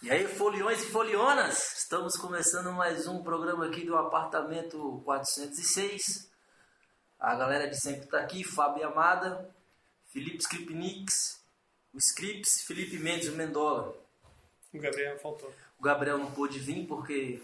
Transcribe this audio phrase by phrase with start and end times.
[0.00, 6.30] E aí, foliões e folionas, estamos começando mais um programa aqui do apartamento 406.
[7.18, 9.52] A galera de sempre está aqui, Fábio Amada,
[10.12, 11.42] Felipe Skripnix,
[11.92, 13.92] o Scripps, Felipe Mendes, o Mendola.
[14.72, 15.52] O Gabriel faltou.
[15.76, 17.42] O Gabriel não pôde vir porque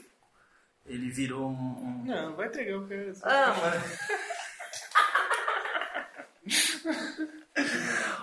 [0.86, 1.54] ele virou um...
[1.54, 2.04] um...
[2.04, 3.12] Não, vai entregar o cara.
[3.24, 3.82] Ah, mano...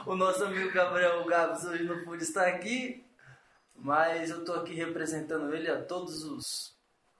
[0.08, 3.04] o nosso amigo Gabriel Gabs hoje não pôde estar aqui,
[3.76, 6.74] mas eu tô aqui representando ele a todos os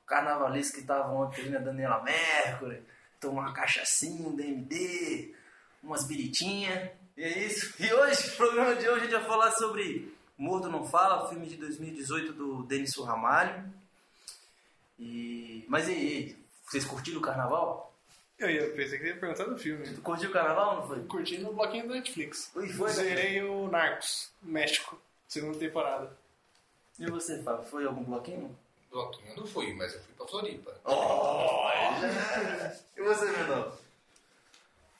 [0.06, 1.60] carnavalistas que estavam ontem, né?
[1.60, 2.84] Daniela Mercury,
[3.20, 5.34] tomou uma cachaçinha, um DMD,
[5.82, 7.74] umas biritinhas, e é isso.
[7.80, 11.48] E hoje, o programa de hoje a gente vai falar sobre Morto Não Fala, filme
[11.48, 13.64] de 2018 do Denis Ramalho.
[14.98, 15.66] E...
[15.68, 17.94] Mas e aí, vocês curtiram o carnaval?
[18.40, 19.88] Eu ia, pensei que ia perguntar do filme.
[19.94, 21.04] Tu curtiu o carnaval ou não foi?
[21.06, 22.52] Curti no bloquinho da Netflix.
[22.56, 22.94] Ui, foi, né?
[22.94, 26.12] Zerei o Narcos, México, segunda temporada.
[27.02, 28.56] E você, Fábio, foi algum bloquinho?
[28.92, 30.72] Bloquinho eu não fui, mas eu fui pra Floripa.
[32.96, 33.76] E você, Menor?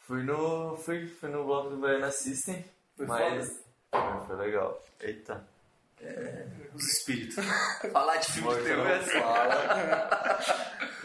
[0.08, 2.66] Fui no, fui, fui no bloco do Baiana System,
[2.98, 4.84] Foi mas foi, foi legal.
[5.00, 5.46] Eita.
[6.74, 7.36] Os espíritos.
[7.94, 9.20] Falar de filme de terror é assim.
[9.22, 10.40] fala.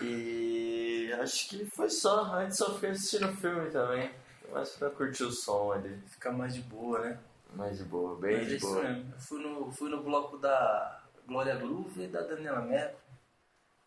[0.00, 2.24] E acho que foi só.
[2.36, 4.10] Antes só fui assistindo o filme também.
[4.50, 5.94] Mas pra curtir o som ali.
[6.06, 7.18] Fica mais de boa, né?
[7.52, 8.82] Mais de boa, bem Mas é de isso boa.
[8.82, 9.12] mesmo.
[9.12, 12.96] Eu fui no, fui no bloco da Glória Groove e da Daniela Mercury.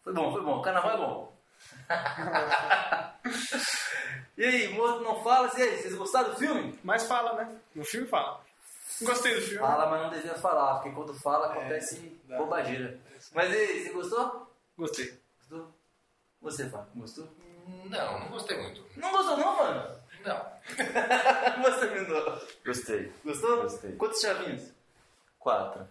[0.04, 0.58] Foi bom, foi bom.
[0.58, 1.40] O carnaval é bom.
[4.38, 5.52] e aí, Morto Não Fala?
[5.58, 6.80] E aí, vocês gostaram do filme?
[6.84, 7.56] Mas fala, né?
[7.76, 8.42] No filme fala.
[9.02, 9.60] Gostei do filme.
[9.60, 12.38] Fala, mas não devia falar, porque quando fala acontece dá.
[12.38, 13.00] bobageira.
[13.34, 14.48] Mas e aí, você gostou?
[14.78, 15.20] Gostei.
[15.40, 15.74] Gostou?
[16.42, 17.28] Você, Fábio, gostou?
[17.86, 18.84] Não, não gostei muito.
[18.96, 19.99] Não gostou não, mano?
[20.26, 20.52] Não.
[21.64, 22.48] você, Menor?
[22.66, 23.12] Gostei.
[23.24, 23.64] Gostou?
[23.64, 23.92] Gostei.
[23.94, 24.72] Quantos chavinhos?
[25.38, 25.88] Quatro.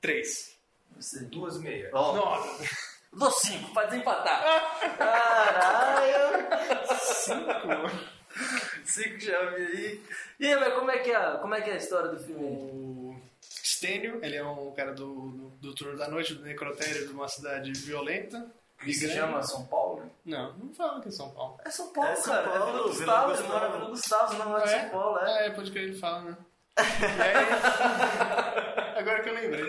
[0.00, 0.56] Três.
[0.96, 1.24] Você.
[1.26, 1.90] Duas meias.
[1.92, 2.64] Ó, Nossa.
[3.12, 4.98] dou cinco pra desempatar.
[4.98, 6.48] Caralho!
[6.98, 7.90] Cinco.
[8.84, 10.02] cinco chavinhos aí.
[10.40, 12.46] E aí, mas como é que é, como é, que é a história do filme
[12.46, 12.54] aí?
[12.54, 13.20] O
[13.64, 17.28] Stênio, ele é um cara do, do, do turno da noite, do necrotério de uma
[17.28, 18.50] cidade violenta.
[18.84, 20.02] Que se chama São Paulo?
[20.02, 20.10] né?
[20.24, 21.58] Não, não fala que é São Paulo.
[21.64, 22.48] É São Paulo, É São cara.
[22.50, 23.52] Paulo, é Vila Vila Gustavo, ele Gustavo.
[23.52, 25.46] mora na Vila Gustavo, não é de São Paulo, é.
[25.46, 26.36] É, pode crer, ele fala, né?
[26.78, 28.96] E aí...
[28.98, 29.68] Agora que eu lembrei.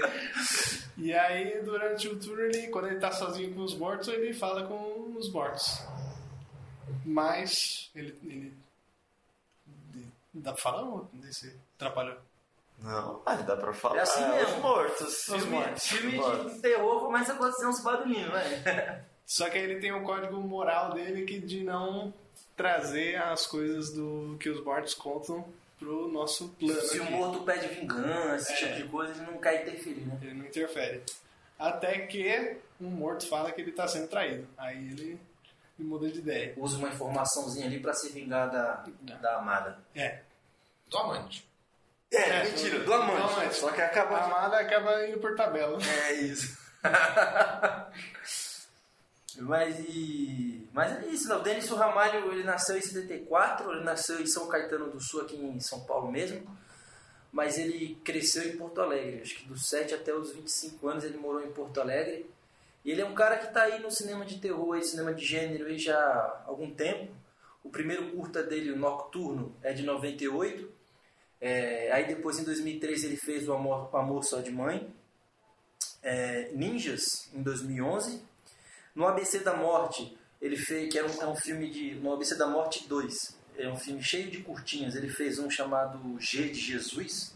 [0.97, 4.63] E aí, durante o tour, ele, quando ele tá sozinho com os mortos, ele fala
[4.67, 5.81] com os mortos.
[7.05, 8.17] Mas, ele...
[8.23, 8.53] ele...
[10.35, 12.17] Dá pra falar ou desse atrapalhou?
[12.79, 13.97] Não, mas dá pra falar.
[13.97, 14.55] É assim mesmo.
[14.57, 15.23] Os mortos.
[15.23, 15.87] Filme, mortos.
[15.87, 16.53] filme Os mortos.
[16.53, 19.03] de terror começa a acontecer uns barulhinhos, né?
[19.25, 22.13] Só que aí ele tem um código moral dele que de não
[22.57, 25.45] trazer as coisas do que os mortos contam
[25.79, 26.81] pro nosso plano.
[26.81, 27.11] Se o aqui.
[27.11, 30.19] morto pede vingança, esse tipo de coisa, ele não quer interferir, né?
[30.21, 31.03] Ele não interfere.
[31.57, 34.47] Até que um morto fala que ele tá sendo traído.
[34.57, 35.19] Aí ele,
[35.79, 36.53] ele muda de ideia.
[36.57, 38.83] Usa uma informaçãozinha ali pra se vingar da,
[39.21, 39.79] da amada.
[39.95, 40.19] É.
[40.89, 41.47] Do amante.
[42.13, 43.21] É, É, mentira, do- do amante.
[43.21, 43.55] do amante.
[43.55, 44.25] Só que A acaba de...
[44.25, 45.77] amada acaba indo por tabela.
[46.07, 46.57] É isso.
[49.39, 50.67] Mas e.
[50.71, 51.39] Mas é isso, não.
[51.39, 55.35] O Denis Ramalho, ele nasceu em 74, ele nasceu em São Caetano do Sul, aqui
[55.35, 56.45] em São Paulo mesmo.
[57.31, 59.21] Mas ele cresceu em Porto Alegre.
[59.21, 62.29] Acho que dos 7 até os 25 anos ele morou em Porto Alegre.
[62.85, 65.25] E ele é um cara que está aí no cinema de terror, aí, cinema de
[65.25, 67.11] gênero, aí já há algum tempo.
[67.63, 70.69] O primeiro curta dele, o Nocturno, é de 98.
[71.45, 74.89] É, aí depois, em 2003, ele fez o Amor, o Amor Só de Mãe.
[76.01, 78.23] É, Ninjas, em 2011.
[78.95, 81.95] No ABC da Morte, ele fez, que era um, é um filme de.
[81.95, 83.13] No ABC da Morte 2,
[83.57, 84.95] é um filme cheio de curtinhas.
[84.95, 87.35] Ele fez um chamado G de Jesus,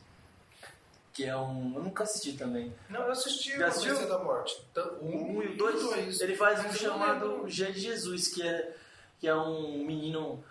[1.11, 1.75] que é um.
[1.75, 2.73] Eu nunca assisti também.
[2.89, 3.93] Não, eu assisti Já o assistiu?
[3.93, 4.55] Profecia da Morte.
[5.01, 7.43] O 1 e o 2, ele faz um chamado.
[7.49, 8.73] G de Jesus, que é,
[9.19, 10.41] que é um menino.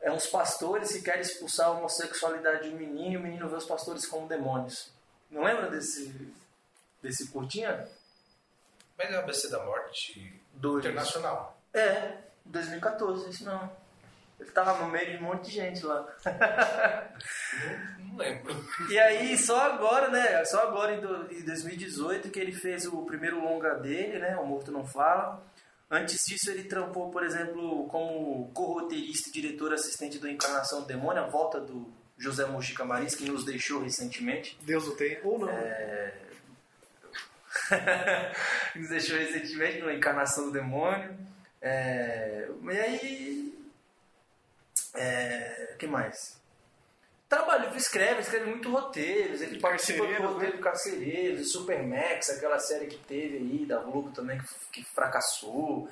[0.00, 3.56] É uns pastores que querem expulsar a homossexualidade de um menino e o menino vê
[3.56, 4.92] os pastores como demônios.
[5.30, 6.32] Não lembra desse,
[7.02, 7.88] desse curtinha?
[8.96, 10.84] Mas é o ABC da Morte Dois.
[10.84, 11.58] internacional.
[11.74, 13.70] É, 2014, isso não.
[14.38, 16.06] Ele tava no meio de um monte de gente lá.
[17.98, 18.54] Não, não lembro.
[18.90, 20.44] E aí, só agora, né?
[20.44, 24.36] Só agora em, do- em 2018 que ele fez o primeiro longa dele, né?
[24.36, 25.42] O Morto Não Fala.
[25.90, 31.22] Antes disso, ele trampou, por exemplo, como co-roteirista e diretor assistente do Encarnação do Demônio,
[31.22, 31.88] a volta do
[32.18, 34.58] José Mojica Marins, que nos deixou recentemente.
[34.62, 35.46] Deus o tem ou não.
[38.74, 41.16] nos deixou recentemente no Encarnação do Demônio.
[41.62, 43.58] É, e aí.
[44.94, 46.36] É, o que mais?
[47.28, 52.86] Trabalha, ele escreve, escreve muito roteiros, ele participa do roteiro do Carcereiros, Supermax, aquela série
[52.86, 55.88] que teve aí da Globo também, que, que fracassou,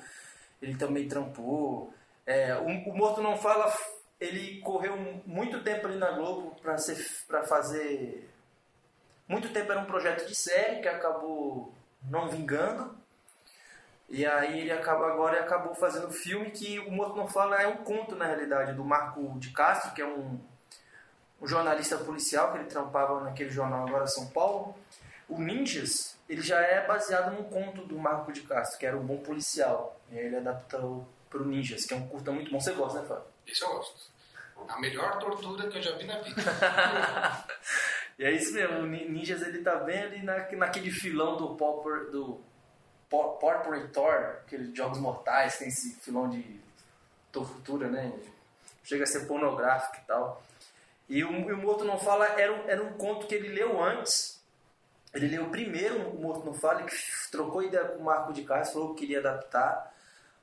[0.61, 1.93] ele também trampou.
[2.25, 3.73] É, o, o Morto Não Fala,
[4.19, 4.95] ele correu
[5.25, 6.97] muito tempo ali na Globo pra, ser,
[7.27, 8.29] pra fazer...
[9.27, 11.73] Muito tempo era um projeto de série que acabou
[12.03, 12.95] não vingando,
[14.07, 17.77] e aí ele acaba agora acabou fazendo filme que o Morto Não Fala é um
[17.77, 20.39] conto na realidade do Marco de Castro, que é um,
[21.45, 24.75] um jornalista policial que ele trampava naquele jornal agora São Paulo.
[25.29, 29.05] O Ninjas, ele já é baseado num conto do Marco de Castro, que era um
[29.05, 29.99] bom policial.
[30.11, 32.59] E aí ele adaptou pro Ninjas, que é um curta muito bom.
[32.59, 33.23] Você gosta, né, Fábio?
[33.47, 34.11] Isso eu gosto.
[34.67, 36.41] A melhor tortura que eu já vi na vida.
[38.17, 41.53] E é isso mesmo, o Ni- Ninjas ele tá bem ali na, naquele filão do
[41.55, 42.39] Popper, do
[43.09, 44.13] Po- Porpor Thor,
[44.45, 46.61] aqueles jogos mortais, tem esse filão de
[47.29, 48.13] tortura, né?
[48.85, 50.41] Chega a ser pornográfico e tal.
[51.07, 53.81] E o, e o Morto Não Fala era um, era um conto que ele leu
[53.81, 54.41] antes.
[55.13, 56.95] Ele leu primeiro o Morto Não Fala, que
[57.31, 59.93] trocou ideia com o Marco de Castro, falou que queria adaptar.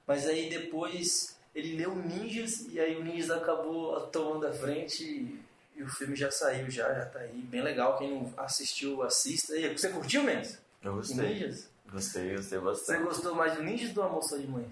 [0.07, 5.43] Mas aí depois ele leu Ninjas, e aí o Ninjas acabou tomando a frente e,
[5.77, 7.33] e o filme já saiu, já, já tá aí.
[7.43, 9.55] Bem legal, quem não assistiu, assista.
[9.57, 10.59] E, você curtiu mesmo?
[10.83, 11.35] Eu O gostei.
[11.35, 11.69] Ninjas?
[11.91, 13.03] Gostei, gostei Você bastante.
[13.03, 14.67] gostou mais do Ninjas ou do Almoço de Mãe?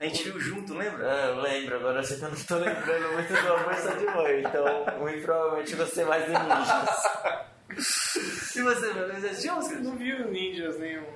[0.00, 1.06] A gente viu junto, lembra?
[1.06, 5.22] É, eu lembro, agora eu não tô lembrando muito do Almoço de Mãe, então muito
[5.22, 7.50] provavelmente gostei mais do Ninjas.
[8.56, 9.54] E você, meu Deus, assistiu?
[9.56, 11.06] Você Não vi o Ninjas nenhum.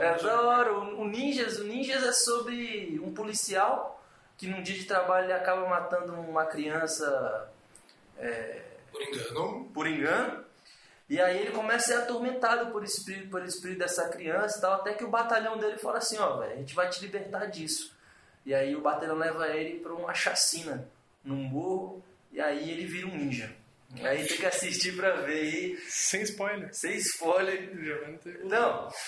[0.00, 0.72] É da hora.
[0.72, 4.02] O, o Ninjas, o Ninjas é sobre um policial
[4.38, 7.50] que num dia de trabalho ele acaba matando uma criança
[8.90, 10.44] Por engano, por engano.
[11.10, 14.72] E aí ele começa a ser atormentado por espírito, por espírito dessa criança e tal,
[14.74, 17.92] até que o batalhão dele fala assim, ó, velho, a gente vai te libertar disso.
[18.44, 20.88] E aí o batalhão leva ele pra uma chacina
[21.24, 22.02] num morro,
[22.32, 23.54] e aí ele vira um ninja.
[24.02, 26.70] Aí tem que assistir pra ver aí, Sem spoiler.
[26.74, 27.70] sem spoiler.
[28.44, 28.88] Não.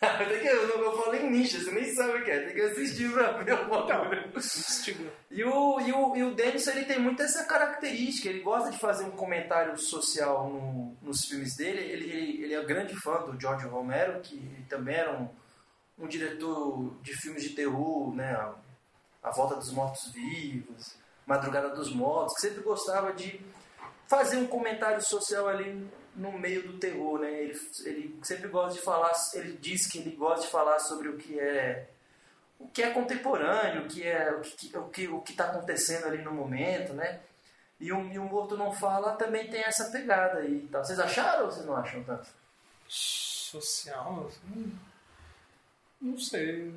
[0.00, 2.40] Tem que, eu, não- falei ninja, você nem sabe o que é.
[2.46, 4.32] Tem que assistir pra ver o bagulho.
[4.38, 5.10] Estigma.
[5.30, 8.30] E o, e, o, e o Denison, ele tem muito essa característica.
[8.30, 11.80] Ele gosta de fazer um comentário social no- nos filmes dele.
[11.82, 14.38] Ele, ele, ele é grande fã do George Romero, que
[14.70, 15.28] também era um,
[15.98, 18.34] um diretor de filmes de terror, né?
[19.22, 20.94] A, Volta dos Mortos-Vivos,
[21.26, 23.40] Madrugada dos Mortos, que sempre gostava de
[24.08, 27.30] fazer um comentário social ali no meio do terror, né?
[27.32, 31.16] Ele, ele sempre gosta de falar, ele diz que ele gosta de falar sobre o
[31.16, 31.88] que é
[32.58, 36.06] o que é contemporâneo, o que é o que o que o que está acontecendo
[36.06, 37.20] ali no momento, né?
[37.78, 40.68] E o, e o Morto Não Fala também tem essa pegada aí.
[40.70, 40.84] tal.
[40.84, 42.28] Vocês acharam ou vocês não acham tanto?
[42.86, 44.30] Social?
[44.54, 44.72] Hum,
[46.00, 46.74] Não sei.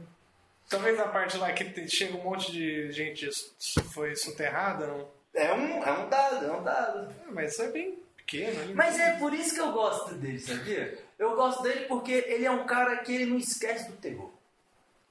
[0.73, 3.29] Talvez a parte lá que chega um monte de gente
[3.93, 5.07] foi soterrada, não?
[5.31, 7.15] É um, é um dado, é um dado.
[7.27, 8.59] Ah, Mas isso é bem pequeno.
[8.59, 8.73] ali.
[8.73, 10.97] Mas é por isso que eu gosto dele, sabia?
[11.19, 14.31] Eu gosto dele porque ele é um cara que ele não esquece do terror.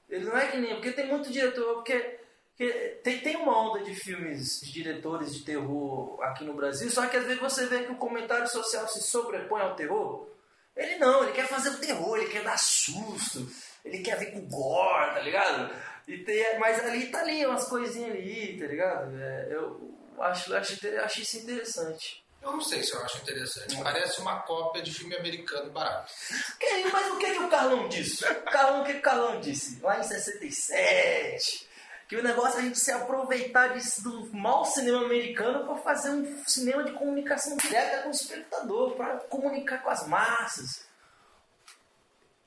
[0.09, 0.73] Ele não é que nem.
[0.75, 1.75] Porque tem muito diretor.
[1.75, 2.19] Porque,
[2.49, 2.69] porque
[3.01, 7.15] tem, tem uma onda de filmes de diretores de terror aqui no Brasil, só que
[7.15, 10.27] às vezes você vê que o comentário social se sobrepõe ao terror.
[10.75, 13.47] Ele não, ele quer fazer o terror, ele quer dar susto,
[13.83, 15.73] ele quer ver com gore, tá ligado?
[16.07, 19.17] E tem, mas ali tá ali umas coisinhas ali, tá ligado?
[19.21, 22.23] É, eu acho, acho, acho isso interessante.
[22.41, 23.81] eu não sei se eu acho interessante.
[23.81, 26.11] Parece uma cópia de filme americano barato.
[26.59, 28.25] Que- mas o que, que o Carlão disse?
[28.25, 29.79] O, Carlão, o que, que o Carlão disse?
[29.81, 31.67] Lá em 67.
[32.09, 36.09] Que o negócio é a gente se aproveitar disso, do mau cinema americano para fazer
[36.09, 40.85] um cinema de comunicação direta com o espectador, para comunicar com as massas.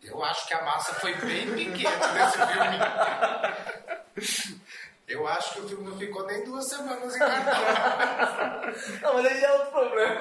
[0.07, 2.79] Eu acho que a massa foi bem pequena nesse filme.
[5.09, 9.01] Eu acho que o filme não ficou nem duas semanas em cartaz.
[9.03, 10.21] Não, mas aí já é outro problema.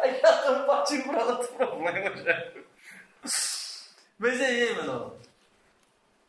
[0.00, 2.52] aí já estamos partindo para outro problema já.
[4.18, 5.16] Mas e aí, mano?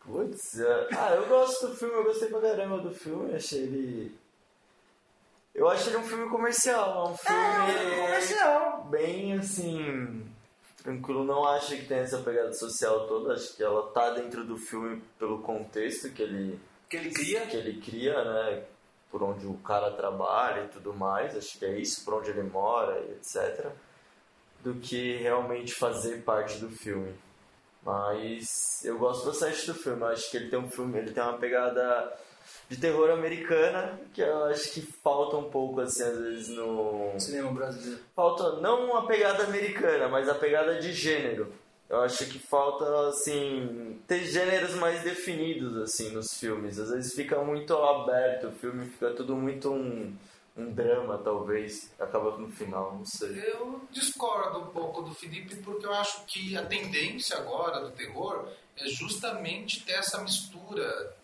[0.01, 4.19] Putz, é- ah, eu gosto do filme, eu gostei pra caramba do filme, achei ele.
[5.53, 8.83] Eu acho ele um filme comercial, é um filme comercial.
[8.85, 10.30] bem assim.
[10.83, 14.57] Tranquilo, não acho que tem essa pegada social toda, acho que ela tá dentro do
[14.57, 16.59] filme pelo contexto que ele,
[16.89, 17.45] Que ele cria.
[17.45, 18.63] que ele cria, né?
[19.11, 22.43] Por onde o cara trabalha e tudo mais, acho que é isso, por onde ele
[22.43, 23.69] mora e etc.
[24.63, 27.13] Do que realmente fazer parte do filme.
[27.83, 30.03] Mas eu gosto bastante do filme.
[30.05, 32.17] Acho que ele tem um filme, ele tem uma pegada
[32.69, 37.51] de terror americana que eu acho que falta um pouco assim às vezes no Cinema
[37.51, 38.01] brasileiro.
[38.15, 41.53] falta não a pegada americana, mas a pegada de gênero.
[41.89, 46.79] Eu acho que falta assim ter gêneros mais definidos assim nos filmes.
[46.79, 50.15] Às vezes fica muito aberto, o filme fica tudo muito um
[50.55, 53.41] um drama, talvez, acaba no final, não sei.
[53.53, 58.47] Eu discordo um pouco do Felipe porque eu acho que a tendência agora do terror
[58.77, 61.15] é justamente ter essa mistura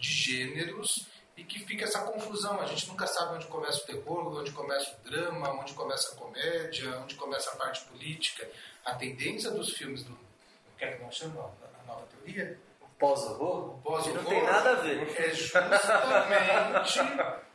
[0.00, 2.60] de gêneros e que fica essa confusão.
[2.60, 6.16] A gente nunca sabe onde começa o terror, onde começa o drama, onde começa a
[6.16, 8.48] comédia, onde começa a parte política.
[8.84, 10.12] A tendência dos filmes do.
[10.12, 11.52] O que é que nós chamamos?
[11.62, 12.58] A nova teoria?
[12.98, 13.78] Pós-horror?
[13.82, 15.20] Pós-horror Não tem nada a ver.
[15.20, 15.86] É justamente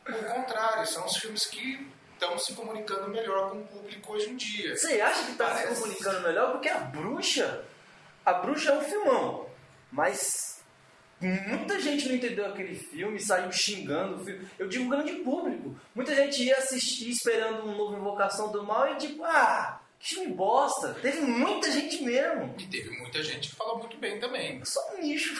[0.08, 0.86] o contrário.
[0.86, 4.76] São os filmes que estão se comunicando melhor com o público hoje em dia.
[4.76, 6.52] Você acha que tá se comunicando melhor?
[6.52, 7.64] Porque a bruxa.
[8.24, 9.48] A bruxa é um filmão.
[9.92, 10.55] Mas
[11.20, 14.46] muita gente não entendeu aquele filme, saiu xingando o filme.
[14.58, 15.74] Eu digo grande público.
[15.94, 20.34] Muita gente ia assistir esperando um novo Invocação do Mal e tipo, ah, que filme
[20.34, 20.94] bosta.
[21.00, 22.54] Teve muita gente mesmo.
[22.58, 24.62] E teve muita gente que falou muito bem também.
[24.64, 25.34] Só um nicho.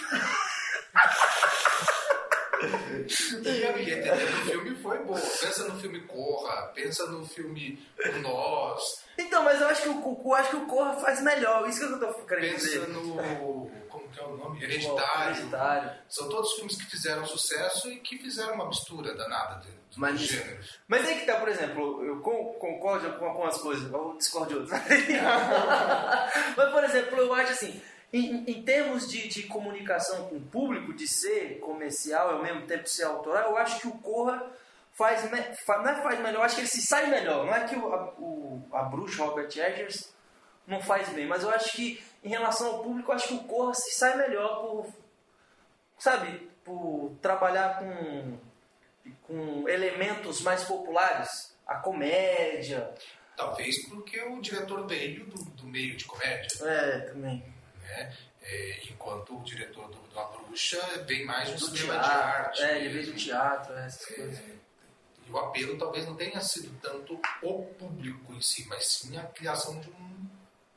[3.45, 5.21] E a bilheteria do filme foi boa.
[5.21, 7.79] Pensa no filme Corra, pensa no filme
[8.23, 11.69] Nós, Então, mas eu acho que o, eu acho que o Corra faz melhor.
[11.69, 12.89] Isso que eu tô querendo pensa dizer.
[12.89, 13.71] no.
[14.17, 14.63] Que é o nome?
[14.63, 15.37] Hereditário.
[15.37, 15.91] Hereditário.
[16.09, 20.21] São todos filmes que fizeram sucesso e que fizeram uma mistura danada de, dos Mas-
[20.21, 20.79] gêneros.
[20.89, 24.59] Mas aí que tá, por exemplo, eu con- concordo com algumas coisas, eu discordo de
[24.61, 24.81] outras.
[26.57, 27.81] Mas, por exemplo, eu acho assim,
[28.13, 32.63] em, em termos de, de comunicação com o público, de ser comercial e ao mesmo
[32.67, 34.51] tempo ser autoral, eu acho que o Corra
[34.95, 37.45] faz, me- fa- não é faz melhor, eu acho que ele se sai melhor.
[37.45, 40.11] Não é que o, a, o- a bruxa Robert Eggers
[40.67, 43.75] não faz bem, mas eu acho que em relação ao público, acho que o Corra
[43.75, 44.87] se sai melhor por,
[45.99, 48.39] sabe, por trabalhar com
[49.23, 52.93] com elementos mais populares, a comédia.
[53.37, 57.45] Talvez porque o diretor veio do, do meio de comédia, É, também.
[57.83, 58.17] né?
[58.43, 62.21] É, enquanto o diretor do, da Bruxa vem mais do, Do cinema de teatro.
[62.21, 62.63] arte.
[62.63, 64.39] É, ele veio do teatro, essas coisas.
[65.27, 69.23] E o apelo talvez não tenha sido tanto o público em si, mas sim a
[69.25, 70.27] criação de um-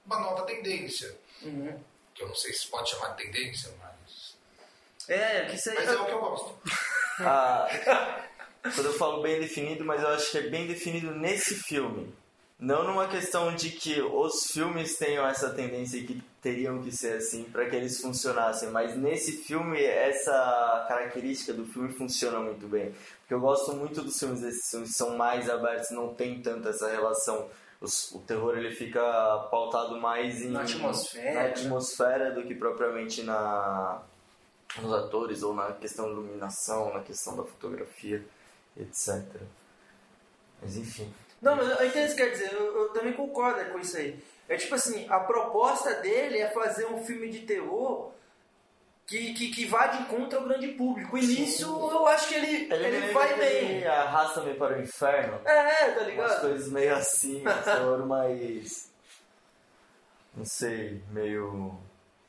[0.05, 1.15] uma nova tendência.
[1.43, 1.79] Uhum.
[2.13, 4.38] Que eu não sei se pode chamar de tendência, mas.
[5.08, 6.60] É, que Mas é o que eu gosto.
[7.22, 7.67] Ah,
[8.62, 12.15] quando eu falo bem definido, mas eu acho que é bem definido nesse filme.
[12.58, 17.17] Não numa questão de que os filmes tenham essa tendência e que teriam que ser
[17.17, 22.93] assim para que eles funcionassem, mas nesse filme essa característica do filme funciona muito bem.
[23.19, 26.67] Porque eu gosto muito dos filmes desses filmes que são mais abertos, não tem tanto
[26.67, 27.50] essa relação.
[27.81, 29.01] Os- o terror ele fica
[29.50, 31.50] pautado mais em Na atmosfera, na né?
[31.50, 34.01] atmosfera do que propriamente na
[34.81, 38.24] nos atores ou na questão da iluminação, na questão da fotografia,
[38.77, 39.24] etc.
[40.62, 41.12] Mas enfim.
[41.41, 44.21] Não, mas eu entendo o que quer dizer, eu, eu também concordo com isso aí.
[44.48, 48.12] É tipo assim, a proposta dele é fazer um filme de terror
[49.10, 51.18] que, que, que vá de encontro ao grande público.
[51.18, 53.78] E nisso eu acho que ele, ele, meio vai bem.
[53.78, 55.42] ele arrasta-me para o inferno.
[55.46, 56.42] É, tá ligado?
[56.42, 57.44] coisas meio assim,
[57.82, 58.92] um mais.
[60.36, 61.75] Não sei, meio.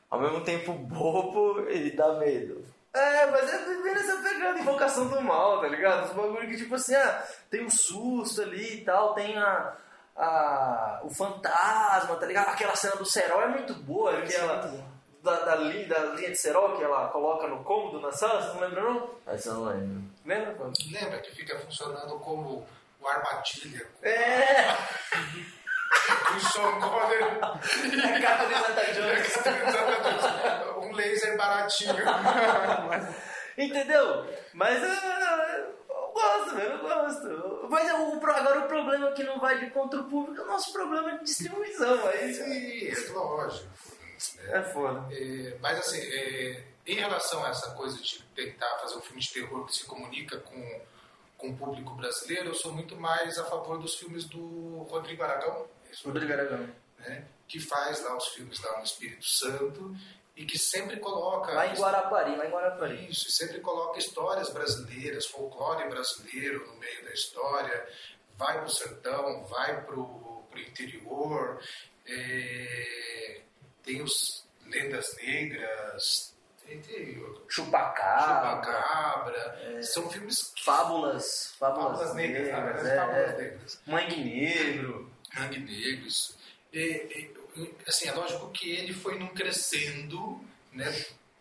[0.09, 2.65] Ao mesmo tempo bobo e dá medo.
[2.95, 6.07] É, mas é vivendo essa pegada, invocação do mal, tá ligado?
[6.07, 9.77] Os bagulho que, tipo assim, ah, tem um susto ali e tal, tem a,
[10.17, 12.49] a, o fantasma, tá ligado?
[12.49, 14.91] Aquela cena do cerol é muito boa, aquela
[15.23, 18.53] da, da, li- da linha de cerol que ela coloca no cômodo na sala, você
[18.55, 19.11] não lembra não?
[19.27, 20.11] Essa eu não lembro.
[20.25, 20.55] Lembra?
[20.55, 20.73] pô?
[20.93, 22.67] Lembra que fica funcionando como
[23.00, 24.71] o armadilha É,
[26.37, 29.39] o Sean Connery a do Indiana Jones.
[30.79, 31.95] um laser baratinho.
[33.59, 34.27] Entendeu?
[34.55, 35.61] Mas é,
[35.91, 37.67] eu gosto, eu gosto.
[37.71, 40.49] Mas é o, agora o problema que não vai de contra o público é o
[40.49, 42.07] nosso problema de distribuição.
[42.09, 43.69] Aí Sim, é lógico.
[44.49, 45.07] É foda.
[45.15, 49.33] É, mas assim, é, em relação a essa coisa de tentar fazer um filme de
[49.33, 50.81] terror que se comunica com,
[51.39, 55.67] com o público brasileiro, eu sou muito mais a favor dos filmes do Rodrigo Aragão,
[56.05, 56.69] Rodrigo Aragão.
[56.99, 59.97] né, que faz lá os filmes lá no Espírito Santo
[60.37, 63.11] e que sempre coloca Lá em Guarapari, lá em Guarapari.
[63.11, 67.89] isso, sempre coloca histórias brasileiras, folclore brasileiro no meio da história,
[68.37, 70.07] vai pro sertão, vai pro,
[70.49, 71.61] pro interior,
[72.07, 73.41] é,
[73.83, 76.35] tem os lendas negras,
[76.67, 83.31] tem, tem Chupacabra, Chupacabra, são filmes Fábulas, Fábulas, Fábulas negras, na Negras, verdade, é, Fábulas
[83.31, 83.43] é.
[83.43, 83.83] negras.
[83.87, 85.11] Mangue Negro.
[85.37, 86.37] Mangue Negros.
[86.73, 90.41] E, e, assim, é lógico que ele foi num crescendo,
[90.73, 90.87] né,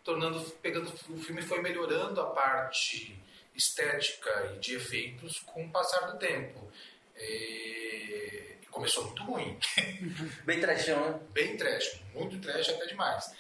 [0.04, 3.16] tornando, pegando o filme foi melhorando a parte
[3.56, 6.72] estética e de efeitos com o passar do tempo.
[7.16, 9.60] E, começou muito ruim,
[10.46, 11.20] Bem trechão, né?
[11.34, 13.36] bem trash, muito trash até demais.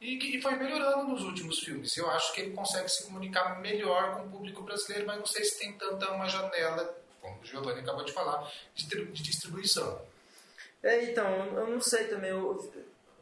[0.00, 1.96] E e foi melhorando nos últimos filmes.
[1.96, 5.44] Eu acho que ele consegue se comunicar melhor com o público brasileiro, mas não sei
[5.44, 10.02] se tem tanta uma janela como o Giovanni acabou de falar, de, de distribuição.
[10.82, 11.26] É, então,
[11.56, 12.30] eu não sei também.
[12.30, 12.72] Eu,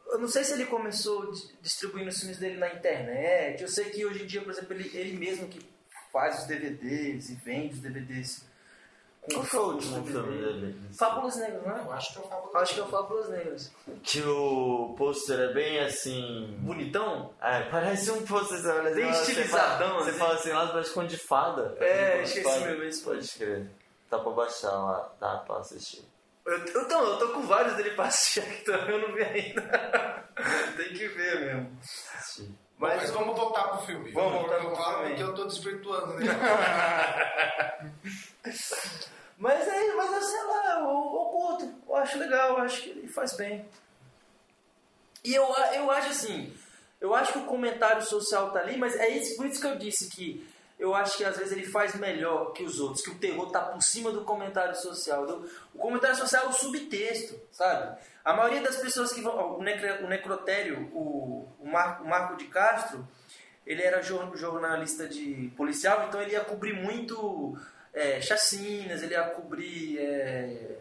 [0.07, 1.31] eu não sei se ele começou
[1.61, 3.61] distribuindo os filmes dele na internet.
[3.61, 5.65] Eu sei que hoje em dia, por exemplo, ele, ele mesmo que
[6.11, 8.52] faz os DVDs e vende os DVDs.
[9.31, 10.75] Qual foi o último filme dele?
[10.97, 11.79] Fábulas Negras, não é?
[11.81, 13.71] Eu acho que é o Fábulas Acho que é o Fábulas Negras.
[14.03, 16.57] Que o pôster é bem assim.
[16.59, 17.33] Bonitão?
[17.41, 18.59] É, parece um pôster.
[18.65, 20.19] olha, Bem você estilizadão, fala- Você assim.
[20.19, 21.77] fala assim, lá parece com de fada.
[21.79, 23.69] É, esqueci mesmo esse Pode crer.
[24.09, 26.03] Tá pra baixar lá, tá pra assistir.
[26.45, 29.23] Eu, eu, então, eu tô com vários dele pra assistir aqui também, eu não vi
[29.23, 29.61] ainda.
[30.75, 31.77] Tem que ver mesmo.
[31.81, 32.51] assistir.
[32.77, 34.11] Mas, Mas, vamos voltar pro filme.
[34.11, 35.07] Vamos voltar pro filme.
[35.07, 36.25] porque eu tô desvirtuando, né?
[39.37, 42.89] mas é, mas eu sei lá, eu, eu curto, eu acho legal, eu acho que
[42.89, 43.65] ele faz bem.
[45.23, 46.53] E eu, eu acho assim,
[46.99, 49.77] eu acho que o comentário social tá ali, mas é isso, por isso que eu
[49.77, 50.45] disse que
[50.83, 53.61] eu acho que às vezes ele faz melhor que os outros, que o terror tá
[53.61, 55.25] por cima do comentário social.
[55.25, 57.97] Do- O comentário social é o subtexto, sabe?
[58.23, 59.57] A maioria das pessoas que vão.
[59.59, 63.07] O, necre, o necrotério, o, o, Mar, o Marco de Castro,
[63.65, 67.57] ele era jor- jornalista de policial, então ele ia cobrir muito
[67.93, 70.79] é, chacinas, ele ia cobrir é,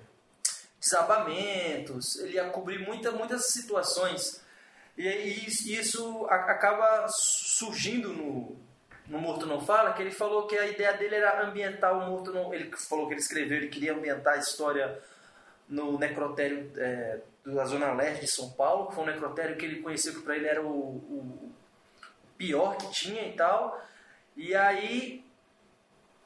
[0.80, 4.42] desabamentos, ele ia cobrir muita, muitas situações.
[4.98, 8.60] E, e isso, acaba surgindo no,
[9.12, 12.32] no Morto Não Fala, que ele falou que a ideia dele era ambientar o Morto
[12.32, 12.52] Não...
[12.54, 14.98] Ele falou que ele escreveu, ele queria ambientar a história
[15.68, 19.82] no necrotério é, da Zona Leste de São Paulo, que foi um necrotério que ele
[19.82, 21.52] conheceu que para ele era o, o
[22.38, 23.80] pior que tinha e tal.
[24.36, 25.22] E aí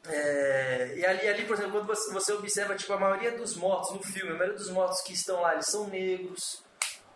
[0.09, 3.93] é, e ali, ali, por exemplo, quando você, você observa, tipo, a maioria dos mortos
[3.93, 6.63] no filme, a maioria dos mortos que estão lá, eles são negros,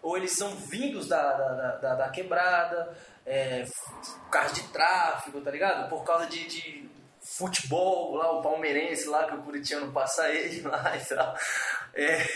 [0.02, 2.92] ou eles são vindos da, da, da- da, da quebrada,
[3.26, 5.88] é, por causa de tráfico, tá ligado?
[5.88, 10.96] Por causa de, de futebol, lá, o palmeirense lá, que o Curitiano passa ele lá
[10.96, 11.36] e tal.
[11.94, 12.26] É...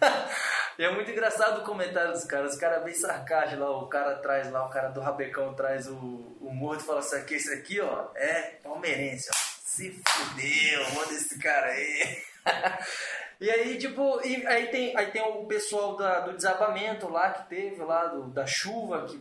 [0.78, 2.52] E é muito engraçado o comentário dos caras.
[2.52, 3.70] Os caras bem sarcásticos lá.
[3.78, 7.16] O cara traz lá, o cara do Rabecão traz o, o morto e fala assim:
[7.16, 9.34] aqui, esse aqui, ó, é palmeirense, ó.
[9.64, 12.22] Se fudeu, manda esse cara aí.
[13.40, 17.48] e aí, tipo, e aí, tem, aí tem o pessoal da, do desabamento lá que
[17.48, 19.18] teve, lá do, da chuva, que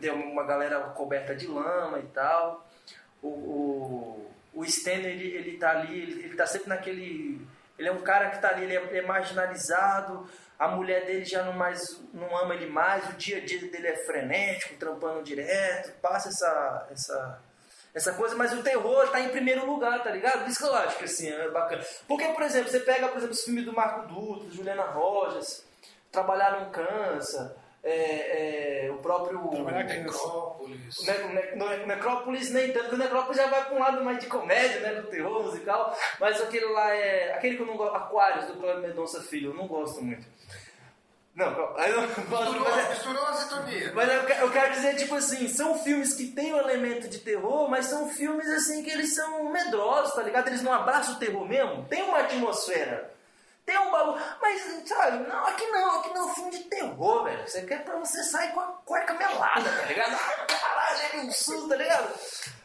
[0.00, 2.66] deu uma galera coberta de lama e tal.
[3.22, 7.46] O, o, o Stanley, ele, ele tá ali, ele, ele tá sempre naquele.
[7.78, 10.26] Ele é um cara que tá ali, ele é, ele é marginalizado,
[10.58, 11.78] a mulher dele já não, mais,
[12.14, 16.88] não ama ele mais, o dia a dia dele é frenético, trampando direto, passa essa,
[16.90, 17.42] essa,
[17.94, 20.48] essa coisa, mas o terror tá em primeiro lugar, tá ligado?
[20.48, 21.84] Isso que eu acho que assim, é bacana.
[22.08, 25.66] Porque, por exemplo, você pega, por exemplo, os filmes do Marco Dutra, Juliana Rojas,
[26.10, 27.54] Trabalhar não cansa,
[27.88, 29.38] é, é, o próprio.
[29.64, 30.98] Necrópolis.
[30.98, 33.74] O Ne- o Ne- no- o Necrópolis nem tanto, porque o Necrópolis já vai para
[33.74, 37.32] um lado mais de comédia, né, do terror musical, mas aquele lá é.
[37.34, 40.26] Aquele que eu não gosto, Aquários, do Cláudio Mendonça Filho, eu não gosto muito.
[41.34, 43.92] Não, aí eu não gosto, Misturou, mas, é- misturou a sintonia.
[43.94, 47.68] mas eu, eu quero dizer, tipo assim, são filmes que têm um elemento de terror,
[47.68, 50.48] mas são filmes assim que eles são medrosos, tá ligado?
[50.48, 53.14] Eles não abraçam o terror mesmo, tem uma atmosfera.
[53.66, 57.24] Tem um bagulho, mas sabe, não, aqui não, aqui não é um filme de terror,
[57.24, 57.46] velho.
[57.48, 60.14] Você quer pra você sair com a cueca melada, tá ligado?
[60.14, 62.08] Ah, caralho, levei um susto, tá ligado?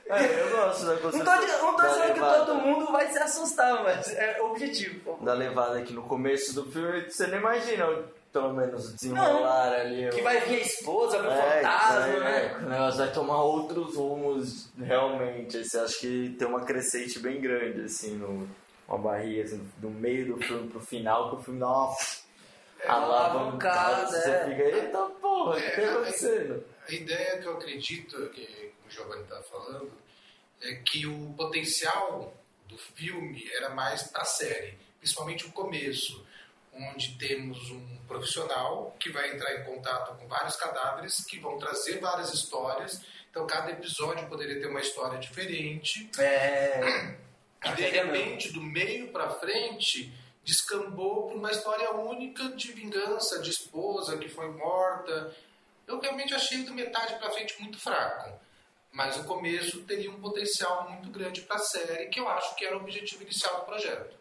[0.08, 3.82] É, eu gosto da Não tô, não tô dizendo que todo mundo vai se assustar,
[3.84, 5.00] mas é objetivo.
[5.00, 5.26] pô.
[5.26, 7.88] Da levada que no começo do filme você não imagina,
[8.32, 10.10] pelo menos, desenrolar ali.
[10.10, 12.58] Que vai vir a esposa, ver o É, fantasma, é, né?
[12.58, 15.64] O negócio vai tomar outros rumos, realmente.
[15.64, 18.48] Você acha que tem uma crescente bem grande, assim, no,
[18.96, 21.96] uma barriga, assim, do meio do filme pro final, que o filme dá uma
[22.88, 24.46] alavancada, Você é.
[24.46, 26.66] fica, eita porra, o que tá É, acontecendo?
[26.88, 29.92] A ideia que eu acredito que o Giovanni está falando
[30.62, 32.34] é que o potencial
[32.68, 36.26] do filme era mais a série, principalmente o começo,
[36.74, 42.00] onde temos um profissional que vai entrar em contato com vários cadáveres que vão trazer
[42.00, 43.02] várias histórias.
[43.30, 46.10] Então, cada episódio poderia ter uma história diferente.
[46.18, 47.16] É.
[47.64, 50.12] E de repente, do meio para frente,
[50.44, 55.36] descambou para uma história única de vingança de esposa que foi morta.
[55.88, 58.40] Eu realmente achei do metade para frente muito fraco.
[58.92, 62.66] Mas o começo teria um potencial muito grande para a série, que eu acho que
[62.66, 64.16] era o objetivo inicial do projeto.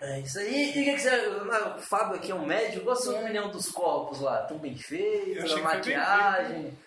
[0.00, 0.66] É isso aí.
[0.66, 1.08] E o que, que você.
[1.10, 2.84] ah, O Fábio aqui é um médico.
[2.84, 4.44] Qual a sua opinião dos corpos lá?
[4.44, 6.78] Tão bem feitos, a maquiagem.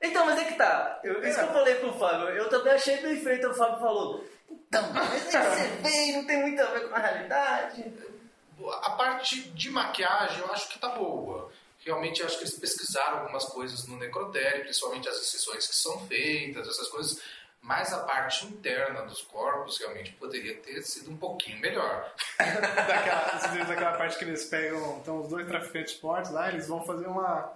[0.00, 1.00] Então, mas é que tá.
[1.02, 2.28] Eu, isso que eu falei pro Fábio.
[2.28, 3.48] Eu também achei bem feito.
[3.48, 4.24] O Fábio falou.
[4.68, 7.92] Então, mas é que você vê, não tem muito a ver com a realidade.
[8.82, 11.50] A parte de maquiagem eu acho que tá boa.
[11.84, 16.06] Realmente eu acho que eles pesquisaram algumas coisas no necrotério, principalmente as exceções que são
[16.06, 17.20] feitas, essas coisas.
[17.60, 22.12] mas a parte interna dos corpos realmente poderia ter sido um pouquinho melhor.
[22.38, 27.06] daquela, daquela parte que eles pegam, então os dois traficantes fortes lá, eles vão fazer
[27.06, 27.52] uma,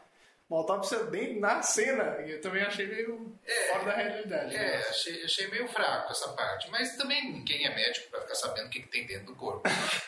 [0.48, 2.22] uma autópsia bem na cena.
[2.26, 3.38] E eu também achei meio
[3.70, 4.56] fora da realidade.
[4.56, 4.76] É, né?
[4.88, 6.70] achei, achei meio fraco essa parte.
[6.70, 9.62] Mas também ninguém é médico para ficar sabendo o que, que tem dentro do corpo.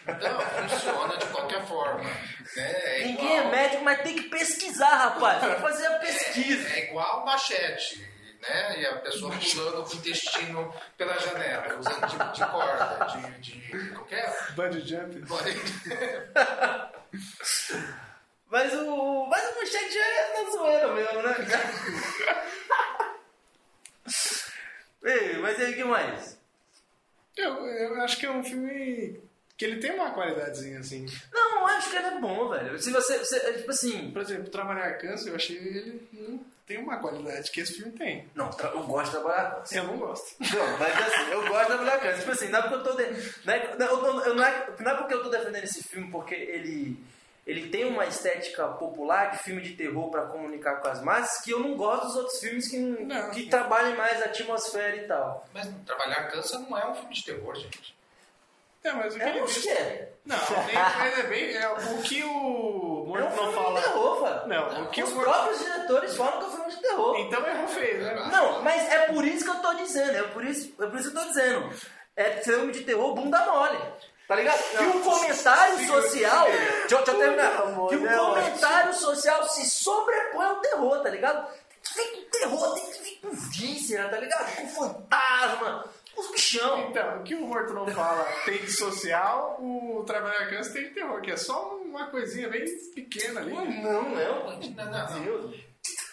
[0.08, 2.04] Então, funciona de qualquer forma.
[2.04, 2.10] né?
[2.56, 5.40] É Ninguém é igual- médico, mas tem que pesquisar, rapaz.
[5.42, 6.68] Tem que fazer a pesquisa.
[6.74, 8.00] É igual machete,
[8.40, 8.80] né?
[8.80, 13.06] E a pessoa pulando o intestino pela janela, usando tipo de corda,
[13.40, 13.52] de.
[13.60, 14.52] de qualquer.
[14.54, 15.22] Bungee jump.
[18.50, 19.26] Mas o.
[19.26, 21.34] Mas o manchete é na zoeira mesmo, né?
[25.02, 26.38] Ei, mas e aí, o que mais?
[27.36, 29.20] Eu, eu acho que é um filme
[29.56, 31.06] que ele tem uma qualidadezinha, assim.
[31.32, 32.78] Não, eu acho que ele é bom, velho.
[32.78, 33.18] Se você.
[33.18, 34.10] você tipo assim.
[34.10, 38.28] Por exemplo, Trabalhar Câncer, eu achei ele não tem uma qualidade que esse filme tem.
[38.34, 40.36] Não, eu gosto de trabalhar com Eu não gosto.
[40.40, 42.18] Não, mas assim, eu gosto de trabalhar essa.
[42.20, 42.92] Tipo assim, não é porque eu tô.
[42.96, 43.04] De...
[43.44, 43.86] Não, é, não,
[44.26, 46.98] eu- não é- não é porque eu tô defendendo esse filme porque ele.
[47.50, 51.50] Ele tem uma estética popular de filme de terror pra comunicar com as massas que
[51.50, 53.30] eu não gosto dos outros filmes que, Não.
[53.30, 55.44] que trabalhem mais a atmosfera e tal.
[55.52, 57.98] Mas Trabalhar Cansa não é um filme de terror, gente.
[58.84, 59.62] É, mas o que ele acho diz...
[59.64, 60.12] que é.
[60.24, 60.36] Não,
[60.66, 61.54] nem- mas é bem...
[61.56, 63.80] É, o que o É um Morto filme não fala...
[63.80, 64.46] de terror, velho.
[64.48, 65.30] Não, o que Os o Morto...
[65.30, 67.16] próprios diretores falam que é um filme de terror.
[67.18, 68.28] Então errou feio, né?
[68.32, 71.10] Não, mas é por isso que eu tô dizendo, é por isso, é por isso
[71.10, 71.70] que eu tô dizendo.
[72.16, 73.78] É filme de terror bunda mole.
[74.30, 74.62] Tá ligado?
[74.62, 76.44] Que o comentário social.
[76.46, 77.62] Deixa, eu- deixa eu terminar.
[77.62, 81.48] amor, Que o é comentário social se sobrepõe ao terror, tá ligado?
[81.96, 84.54] Tem que vir com terror, tem que vir com víscera, tá ligado?
[84.54, 86.78] Com fantasma, com os bichão.
[86.90, 90.90] Então, o que o Morto não fala tem de social, o Trabalhar Câncer tem de
[90.90, 92.64] terror, que é só uma coisinha bem
[92.94, 93.52] pequena ali.
[93.52, 94.10] Não, não, não.
[94.10, 95.20] Não, não, não.
[95.24, 95.56] Deus.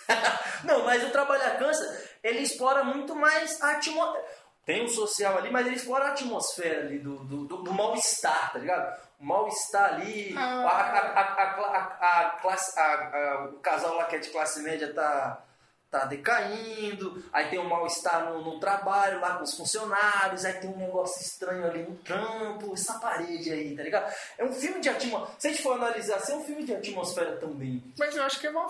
[0.63, 4.25] Não, mas o Trabalhar Cansa, ele explora muito mais a atmosfera.
[4.67, 8.51] Tem o social ali, mas ele explora a atmosfera ali do, do, do- do mal-estar,
[8.53, 9.01] tá ligado?
[9.19, 10.61] O mal-estar ali, Ah.
[10.61, 14.29] a, a, a, a, a, a classe, a, a- o casal lá que é de
[14.29, 15.41] classe média tá,
[15.89, 20.69] tá decaindo, aí tem um mal-estar no, no trabalho lá com os funcionários, aí tem
[20.69, 24.13] um negócio estranho ali no campo, essa parede aí, tá ligado?
[24.37, 25.35] É um filme de atmosfera.
[25.39, 27.81] Se a gente for analisar, assim, é um filme de atmosfera também.
[27.97, 28.69] Mas eu acho que é mal.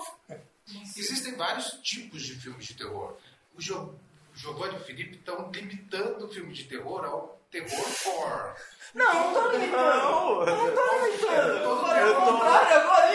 [0.95, 3.17] Existem vários tipos de filmes de terror.
[3.55, 3.95] O Jo-
[4.37, 7.69] o Giovanni e o Felipe estão limitando o filme de terror ao terror
[8.05, 8.53] gore.
[8.93, 9.81] Não, não tô limitando.
[9.81, 11.57] Não, Não tô limitando.
[11.57, 13.07] Eu falei Eu tô- contrário agora.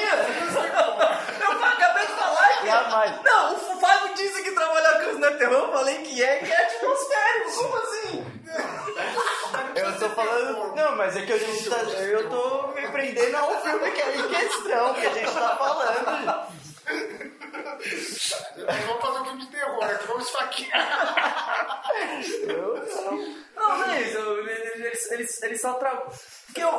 [1.41, 2.67] Eu acabei de falar que...
[2.67, 3.23] Jamais.
[3.23, 5.55] Não, o Fábio disse que trabalhar com não é terror.
[5.55, 7.53] Eu falei que é, que é atmosférico.
[7.55, 8.27] Como assim?
[9.77, 10.75] Eu tô falando.
[10.75, 11.77] Não, mas é que a gente tá.
[11.77, 16.53] Eu tô me prendendo ao filme que é em questão, que a gente tá falando.
[18.87, 19.52] Vamos fazer um filme de
[20.23, 21.83] esfaquear.
[22.49, 23.43] Eu não.
[23.55, 24.19] Não, é isso.
[24.19, 25.75] Eles, eles, eles só.
[25.75, 26.71] Porque eu,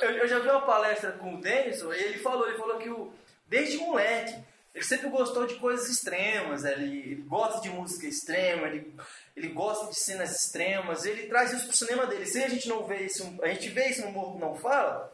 [0.00, 2.88] eu, eu já vi uma palestra com o Denison e ele falou, ele falou que
[2.88, 3.12] o,
[3.48, 4.34] desde moleque,
[4.74, 6.72] ele sempre gostou de coisas extremas, né?
[6.72, 8.94] ele, ele gosta de música extrema, ele,
[9.36, 12.26] ele gosta de cenas extremas, ele traz isso pro cinema dele.
[12.26, 15.09] Se a gente não vê isso, a gente vê isso no Morro Não Fala,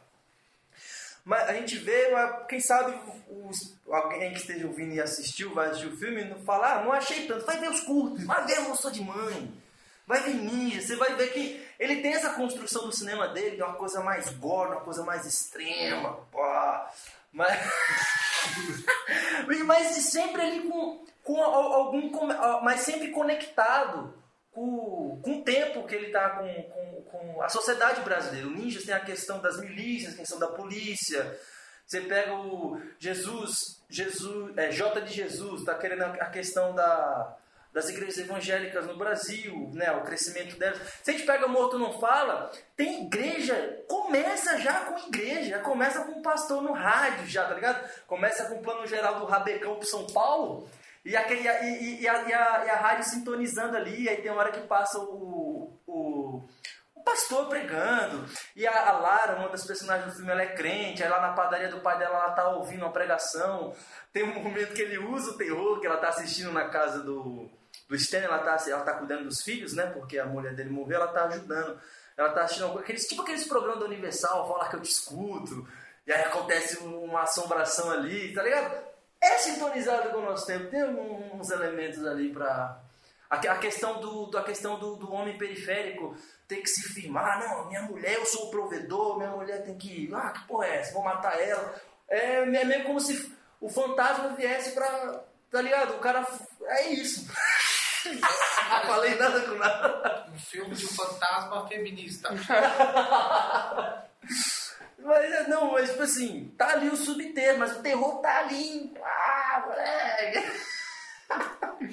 [1.27, 2.97] mas a gente vê, mas quem sabe
[3.49, 6.93] os- alguém que esteja ouvindo e assistiu, vai assistir o filme, não fala, ah, não
[6.93, 9.53] achei tanto, vai ver os curtos, vai ver Moça de Mãe,
[10.07, 13.63] vai ver Ninja, você vai ver que ele tem essa construção do cinema dele, de
[13.63, 16.91] uma coisa mais gore, uma coisa mais extrema, pá,
[17.33, 17.59] mas...
[19.67, 22.11] mas sempre ali com, com al- algum,
[22.63, 24.15] mas sempre conectado
[24.57, 28.49] com, o tempo que ele está com, com, com a sociedade brasileira.
[28.49, 31.39] O Ninjas tem a questão das milícias, a questão da polícia.
[31.87, 37.37] Você pega o Jesus, Jesus é, J de Jesus, está querendo a questão da,
[37.71, 40.81] das igrejas evangélicas no Brasil, né, o crescimento delas.
[41.03, 46.23] Se a gente pega Morto Não Fala, tem igreja, começa já com igreja, começa com
[46.23, 47.89] pastor no rádio já, tá ligado?
[48.07, 50.67] Começa com o plano geral do Rabecão pro São Paulo,
[51.07, 54.41] e, aquele, e, e- a, e, a, e a rádio sintonizando ali, aí tem uma
[54.41, 56.49] hora que passa o, o,
[56.95, 61.05] o pastor pregando, e a, a Lara, uma das personagens do filme, ela é crente,
[61.05, 63.73] aí lá na padaria do pai dela, ela tá ouvindo uma pregação,
[64.13, 67.49] tem um momento que ele usa o terror, que ela tá assistindo na casa do,
[67.89, 70.97] do Stan, ela tá, ela tá cuidando dos filhos, né, porque a mulher dele morreu,
[70.97, 71.81] ela tá ajudando,
[72.17, 75.69] ela tá assistindo aqueles, tipo aqueles programas da Universal, fala que eu te escuto,
[76.05, 78.96] e aí acontece uma assombração ali, tá ligado?
[79.29, 82.79] É sintonizado com o nosso tempo, tem uns elementos ali pra.
[83.29, 86.83] A, que- a questão, do, do- a questão do, do homem periférico ter que se
[86.95, 90.09] firmar, não, minha mulher, eu sou o provedor, minha mulher tem que.
[90.15, 90.93] Ah, que porra é essa?
[90.93, 91.75] Vou matar ela.
[92.09, 95.21] É, é meio como se o fantasma viesse pra.
[95.51, 95.95] Tá ligado?
[95.95, 96.25] O cara.
[96.63, 97.27] É isso.
[98.87, 100.27] Falei nada com nada.
[100.33, 102.29] Um filme de um fantasma feminista.
[105.07, 108.93] Mas é, não, mas tipo assim, tá ali o subterrâneo, mas o terror tá ali.
[109.03, 110.67] Ah, moleque.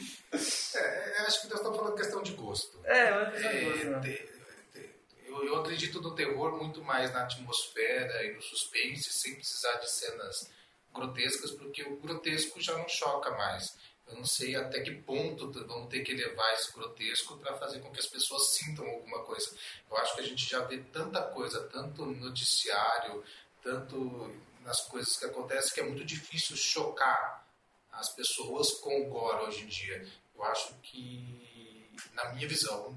[0.76, 2.80] É, eu acho que nós estamos falando questão de gosto.
[2.86, 4.20] É, mas É, é, né?
[5.26, 9.92] eu, eu acredito no terror muito mais na atmosfera e no suspense, sem precisar de
[9.92, 10.52] cenas
[10.94, 13.66] grotescas, porque o grotesco já não choca mais.
[14.08, 17.92] Eu não sei até que ponto vamos ter que elevar esse grotesco para fazer com
[17.92, 19.56] que as pessoas sintam alguma coisa.
[19.90, 23.24] Eu acho que a gente já vê tanta coisa, tanto no noticiário,
[23.62, 27.48] tanto nas coisas que acontecem, que é muito difícil chocar
[27.92, 30.08] as pessoas com o gore hoje em dia.
[30.36, 32.96] Eu acho que, na minha visão,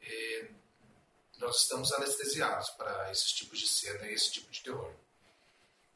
[0.00, 0.48] eh,
[1.38, 4.92] nós estamos anestesiados para esses tipos de cena e esse tipo de terror.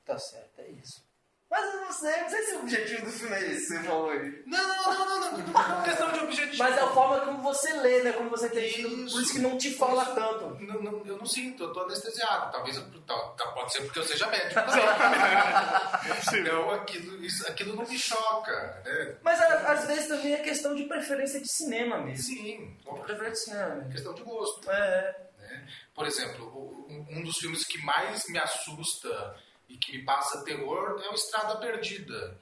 [0.04, 1.05] Tá certo, é isso.
[1.48, 4.10] Mas eu não sei, não sei se o objetivo do filme é esse, você falou
[4.10, 4.42] aí.
[4.46, 6.58] Não, não, não, não, não, não, é questão de objetivo.
[6.58, 8.12] Mas é a forma como você lê, né?
[8.12, 9.12] Como você tem Isso.
[9.14, 10.56] Por isso que não te fala tanto.
[10.64, 12.50] Não, não, eu não sinto, eu tô anestesiado.
[12.50, 16.40] Talvez, eu- tá- tá- pode ser porque eu seja médico também.
[16.40, 19.16] então, aquilo, isso, aquilo não me choca, né?
[19.22, 22.24] Mas a- às vezes também é questão de preferência de cinema mesmo.
[22.24, 23.92] Sim, Preferência de cinema é mesmo.
[23.92, 24.70] questão de gosto.
[24.70, 25.26] É.
[25.38, 25.66] né?
[25.94, 29.36] Por exemplo, um um dos filmes que mais me assusta
[29.68, 32.38] e que me passa terror é o Estrada Perdida,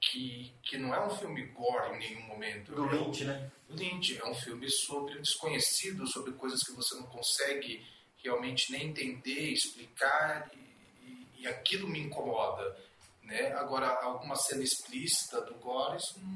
[0.00, 2.72] que, que não é um filme gore em nenhum momento.
[2.74, 3.50] Do É Lynch, né?
[3.70, 7.84] Lynch é um filme sobre o desconhecido, sobre coisas que você não consegue
[8.22, 10.58] realmente nem entender, explicar, e,
[11.06, 12.76] e- e aquilo me incomoda.
[13.22, 13.52] Né?
[13.52, 16.26] Agora, alguma cena explícita do gore, isso não,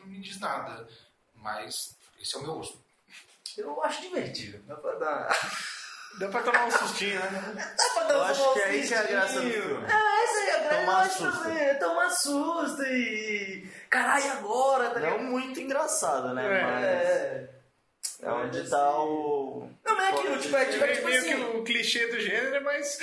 [0.00, 0.88] não me diz nada.
[1.34, 1.74] Mas
[2.20, 2.82] esse é o meu uso.
[3.56, 4.62] Eu acho divertido.
[4.66, 5.28] Dá pra dar.
[6.18, 7.74] Dá pra tomar um sustinho, né?
[7.76, 9.84] Dá pra dar um acho que é aí que é a graça do filme.
[9.84, 10.80] É, essa aí é a graça.
[10.80, 11.42] Tomar eu acho susto.
[11.42, 11.62] também.
[11.64, 13.68] É tomar susto e.
[13.90, 15.22] Caralho, agora, tá Não ligado?
[15.30, 16.44] muito engraçado, né?
[16.46, 17.48] É.
[18.20, 18.30] Mas É.
[18.32, 19.70] onde tá o.
[19.84, 21.28] Não, mas é aquilo, tipo, é, tipo, é É tipo meio assim.
[21.36, 22.98] que o clichê do gênero, mas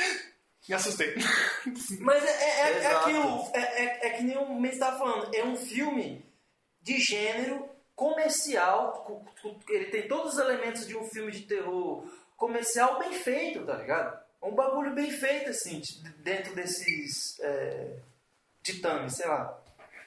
[0.68, 1.16] me assustei.
[2.02, 2.98] Mas é, é, é- é Exato.
[2.98, 6.26] aquilo, é, é, é que nem o Mendes estava falando, é um filme
[6.82, 12.04] de gênero comercial, cu- cu- ele tem todos os elementos de um filme de terror
[12.38, 14.18] comercial bem feito, tá ligado?
[14.42, 17.96] É um bagulho bem feito, assim, de- dentro desses é,
[19.10, 19.58] sei lá.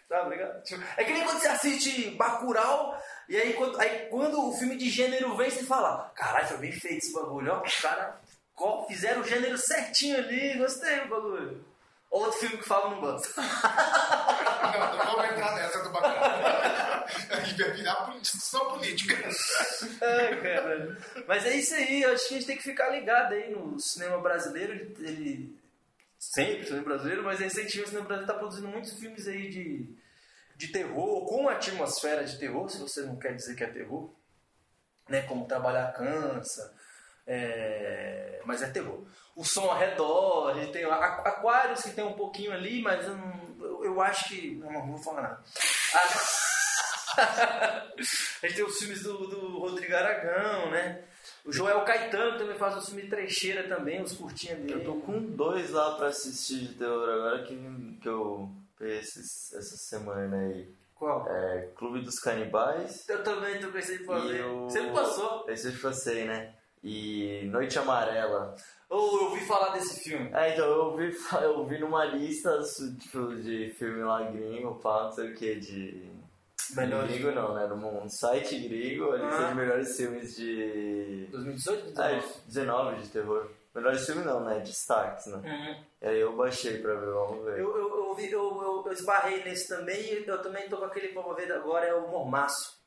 [0.09, 0.63] Tá ligado?
[0.63, 4.75] Tipo, É que nem quando você assiste Bacurau, e aí quando, aí quando o filme
[4.77, 8.15] de gênero vem, você fala, caralho, foi bem feito esse bagulho, ó, os caras
[8.89, 11.65] fizeram o gênero certinho ali, gostei do bagulho.
[12.11, 13.29] Outro filme que fala não gosta.
[14.69, 16.88] Não, não vamos entrar nessa do bacana.
[17.45, 19.15] Gente vai virar discussão política.
[20.03, 20.97] Ai, caralho.
[21.27, 23.79] Mas é isso aí, eu acho que a gente tem que ficar ligado aí no
[23.81, 24.73] cinema brasileiro.
[25.01, 25.57] Ele,
[26.19, 29.89] sempre cinema brasileiro, mas recentemente o cinema brasileiro está produzindo muitos filmes aí de,
[30.57, 34.11] de terror, com atmosfera de terror, se você não quer dizer que é terror,
[35.09, 35.23] né?
[35.23, 36.75] Como Trabalhar Cansa,
[37.27, 39.05] é, mas é terror.
[39.37, 43.17] O som ao redor, a gente tem Aquários que tem um pouquinho ali, mas eu,
[43.17, 44.57] não- eu, acho que.
[44.57, 45.45] Não, não vou falar nada.
[45.95, 46.58] A-
[48.43, 51.03] a gente tem os filmes do, do Rodrigo Aragão, né?
[51.45, 54.75] O Joel Caetano também faz um filme trecheira também, os curtinhos dele.
[54.75, 57.57] Eu tô com dois lá pra assistir de terror agora que,
[58.01, 60.69] que eu peguei esses- essa semana aí.
[60.95, 61.27] Qual?
[61.29, 63.09] É Clube dos Canibais.
[63.09, 64.45] Eu também tô com esse aí pra E ver.
[64.47, 65.45] o- Você me passou.
[65.49, 66.55] Esse eu passei, né?
[66.83, 68.55] E Noite Amarela.
[68.89, 70.31] Ou eu ouvi falar desse filme.
[70.33, 72.59] Ah, então eu vi, eu vi numa lista
[73.01, 76.11] tipo, de filme lá gringo, pá, não sei o que, de.
[76.77, 77.67] Melhores Gringo não, né?
[77.67, 79.49] Num um site gringo, a lista Ah.
[79.49, 81.27] de melhores filmes de.
[81.31, 82.01] 2018?
[82.01, 82.45] Ah, 2019?
[82.47, 83.51] 19 de terror.
[83.75, 84.59] Melhores filmes não, né?
[84.61, 85.37] Destaques, né?
[85.37, 85.85] Uhum.
[86.03, 87.61] E aí eu baixei pra ver, vamos ver.
[87.61, 91.23] Eu, eu, eu, eu, eu, esbarrei nesse também e eu também tô com aquele pra
[91.35, 92.79] ver agora, é o Mormaço.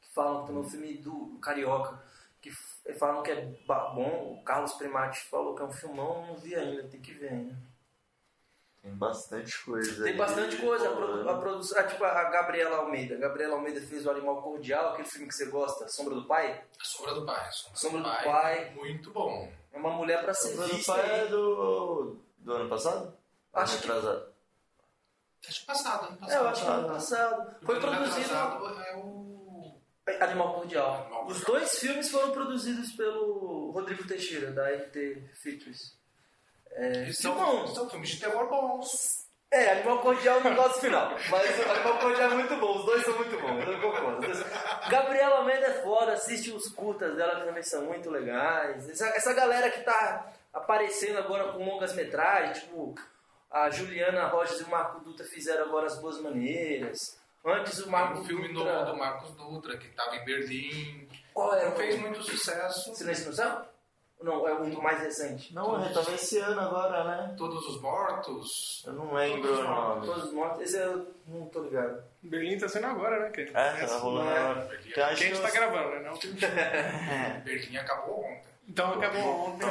[0.00, 2.00] Que falam que também é um filme do Carioca.
[2.40, 2.50] Que
[2.98, 4.38] falam que é bom.
[4.38, 7.30] O Carlos Primati falou que é um filmão, eu não vi ainda, tem que ver
[7.30, 7.56] ainda.
[8.86, 10.18] Tem bastante coisa Tem aí.
[10.18, 10.88] bastante coisa.
[10.88, 11.28] A, rolando.
[11.28, 11.86] a produção.
[11.88, 13.16] tipo a Gabriela Almeida.
[13.16, 16.62] A Gabriela Almeida fez o Animal Cordial, aquele filme que você gosta, Sombra do Pai.
[16.80, 17.48] A Sombra do Pai.
[17.74, 18.70] Sombra do Pai.
[18.76, 19.52] Muito bom.
[19.72, 20.92] É uma mulher pra ser O Bruno vista.
[20.94, 23.12] Pai é do, do ano passado?
[23.52, 23.90] Acho que-.
[23.90, 26.32] Acho passado, ano passado.
[26.32, 27.56] É, eu acho que ano passado.
[27.64, 28.34] Foi produzido.
[28.34, 29.80] É o...
[30.20, 30.94] Animal Cordial.
[30.94, 31.58] Animal Os Cordial.
[31.58, 35.95] dois filmes foram produzidos pelo Rodrigo Teixeira, da RT Features.
[36.72, 37.66] Eles são, bom.
[37.68, 38.86] são filmes de terror bons.
[39.50, 42.84] É, Animal Cordial não gosto do final, mas o Animal Cordial é muito bom, os
[42.84, 44.26] dois são muito bons, eu concordo.
[44.90, 48.88] Gabriela Almeida é foda, assiste os curtas dela que também são muito legais.
[48.90, 52.94] Essa, essa galera que tá aparecendo agora com longas metragens, tipo
[53.48, 56.98] a Juliana Rojas e o Marco Dutra fizeram agora As Boas Maneiras.
[57.44, 61.08] Antes o Marco um filme Dutra- novo do Marcos Dutra, que estava em Berlim.
[61.52, 61.64] É?
[61.66, 62.92] Não fez muito sucesso.
[62.96, 63.64] Silêncio no Céu?
[64.22, 65.54] Não, é um mais recente.
[65.54, 67.34] Não, é, tava esse ano agora, né?
[67.36, 68.82] Todos os Mortos.
[68.86, 70.06] Eu não lembro o nome.
[70.06, 70.62] Todos mortos.
[70.62, 72.02] Esse eu não tô ligado.
[72.22, 73.30] Berlim tá sendo agora, né?
[73.30, 74.38] Que É, tá rolando é.
[74.38, 74.60] agora.
[74.68, 76.00] Berlim, Que a gente tá os- gravando, né?
[76.00, 76.14] Não.
[77.44, 78.42] Berlim acabou ontem.
[78.68, 79.64] Então acabou ontem,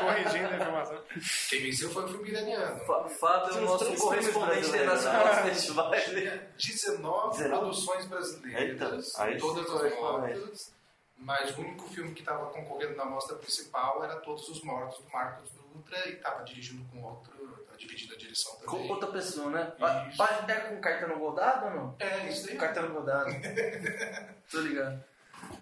[0.00, 0.98] corrigindo a informação.
[1.50, 2.78] Quem venceu foi o filme iraniano.
[3.18, 6.04] Fábio é o nosso correspondente internacional dos brasileiros, festivais.
[6.56, 7.48] Tinha 19 19?
[7.58, 8.62] produções brasileiras,
[9.16, 10.72] Eita, aí todas as mortas,
[11.18, 15.10] mas o único filme que estava concorrendo na mostra principal era Todos os Mortos, do
[15.10, 18.90] Marcos Dutra, e estava dirigindo com outro, estava dividindo a direção Com também.
[18.90, 19.64] outra pessoa, né?
[19.78, 20.16] Pa- Isso.
[20.18, 21.96] pa- É com Caetano Godado ou não?
[21.98, 22.54] É, isso aí.
[22.54, 23.30] Com Caetano Godado.
[24.50, 25.02] Tô ligado.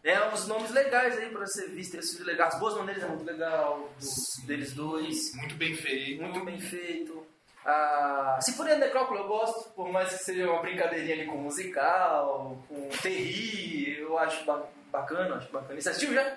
[0.03, 1.97] É uns nomes legais aí pra ser visto.
[1.97, 2.49] Esse filme legal.
[2.49, 3.91] As boas maneiras é muito legal.
[3.99, 5.35] do- deles dois.
[5.35, 6.23] Muito bem feito.
[6.23, 7.27] Muito bem feito.
[7.67, 12.59] Ah, Sinfonia da Necrópole eu gosto, por mais que seja uma brincadeirinha ali com musical,
[12.69, 15.79] com terri, eu acho ba- bacana, acho bacana.
[15.79, 16.37] E Você assistiu já?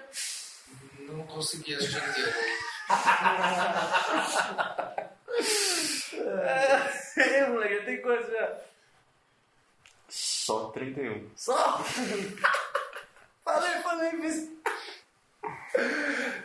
[1.00, 2.34] Não consegui assistir inteiro.
[7.18, 8.58] É, moleque, tem coisa já.
[10.10, 11.30] Só 31.
[11.36, 11.56] Só!
[13.44, 14.50] falei, falei, fiz.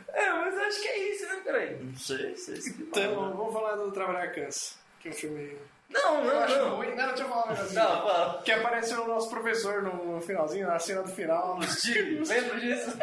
[0.09, 1.83] É, mas acho que é isso, né, peraí?
[1.83, 5.59] Não sei, sei se Então, vamos falar do Trabalhar Cansa, que é um filme.
[5.93, 6.77] Não, Eu não, acho não.
[6.77, 6.95] ruim.
[6.95, 7.75] Não, deixa eu falar um negócio.
[7.75, 8.43] Não, fala.
[8.43, 11.59] Que apareceu o nosso professor no finalzinho, na cena do final.
[11.81, 12.97] Tigre, lembra disso?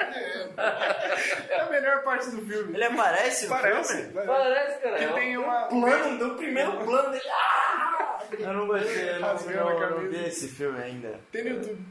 [1.49, 2.73] É a melhor parte do filme.
[2.73, 3.95] Ele aparece no Parece.
[3.95, 4.13] filme?
[4.13, 4.27] parece.
[4.27, 4.97] Parece, cara.
[4.97, 7.23] Que tem uma- plano, no primeiro plano dele.
[7.31, 8.19] Ah!
[8.37, 11.19] Eu não gostei, eu não, não, não vi esse filme ainda.
[11.31, 11.85] Tem no YouTube.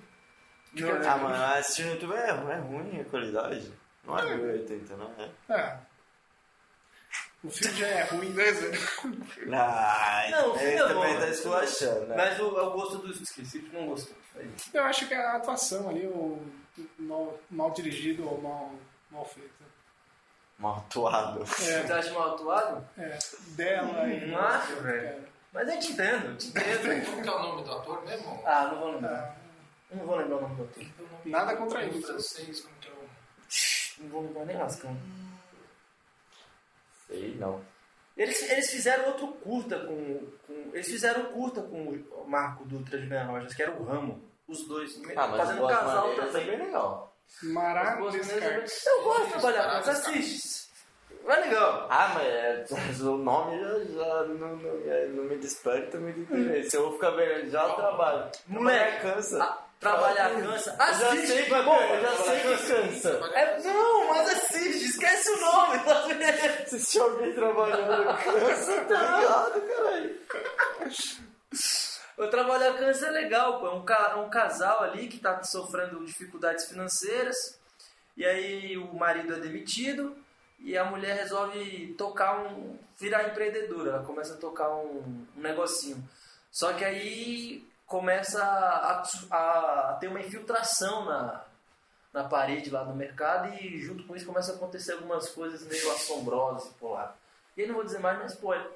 [0.74, 3.72] Não, Ah, mano, assistir no YouTube é, é ruim a qualidade.
[4.04, 5.28] Não é 1080, não é?
[5.50, 5.78] Ah.
[7.44, 8.72] O filme já é ruim, né, Zé?
[9.54, 11.30] Ah, Não, o filme é também bom, tá né?
[11.30, 12.16] esculachando, né?
[12.16, 14.16] Mas o, é o gosto do específico não gostou.
[14.36, 14.44] É.
[14.74, 16.42] Eu acho que a atuação ali, o
[16.98, 18.72] mal, mal dirigido ou mal,
[19.10, 19.52] mal feito.
[20.58, 21.46] Mal atuado.
[21.46, 22.88] Você É, acha mal atuado?
[22.98, 23.18] é.
[23.50, 24.26] Dela e.
[24.26, 25.28] Não acho, velho.
[25.52, 27.04] Mas eu te entendo, eu te entendo.
[27.06, 28.42] Como que é o nome do ator mesmo?
[28.44, 29.36] Ah, não vou lembrar.
[29.92, 30.84] Ah, Não vou lembrar o nome do ator.
[31.24, 32.02] Nada contra ele.
[32.02, 34.02] francês, como que é o...
[34.02, 34.98] Não vou lembrar nem lascando.
[37.08, 37.60] Sei não.
[38.16, 40.70] Eles, eles fizeram outro curta com, com.
[40.72, 44.22] Eles fizeram um curta com o Marco Dutra de Ben Rojas, que era o Ramo.
[44.48, 45.00] Os dois.
[45.16, 46.46] Ah, mas fazendo Boas casal é também.
[46.46, 47.16] bem legal.
[47.42, 48.90] Maneiras é.
[48.90, 50.68] Eu gosto de trabalhar, mas assiste.
[51.24, 51.86] Vai legal.
[51.90, 56.74] Ah, mas é, o nome já, já não, não, é, não me desperta muito interesse.
[56.74, 58.30] Eu vou ficar vendo, já trabalho.
[58.46, 59.58] Moleque, Trabalhar cansa.
[59.78, 60.70] Trabalhar cansa.
[60.70, 61.80] Eu já Assiste, sei bom.
[61.80, 63.30] eu já sei que cansa.
[63.34, 63.58] É,
[66.68, 70.20] Se tinha alguém trabalhando cansa, tá ligado, caralho.
[72.16, 73.66] O trabalhar cansa é legal, pô.
[73.68, 77.36] É um, ca- é um casal ali que tá sofrendo dificuldades financeiras.
[78.16, 80.16] E aí o marido é demitido
[80.58, 82.76] e a mulher resolve tocar um.
[82.98, 83.90] virar empreendedora.
[83.90, 86.02] Ela começa a tocar um, um negocinho.
[86.50, 91.44] Só que aí começa a, a- a ter uma infiltração na,
[92.18, 95.92] na parede lá do mercado e junto com isso começa a acontecer algumas coisas meio
[95.92, 97.16] assombrosas por lá.
[97.56, 98.68] E aí não vou dizer mais, mas spoiler.